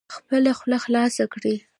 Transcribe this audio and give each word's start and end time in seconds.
خپله 0.15 0.51
خوله 0.57 0.77
خلاصه 0.83 1.23
کړئ 1.33 1.55